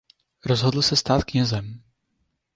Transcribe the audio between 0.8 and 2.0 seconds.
se stát knězem.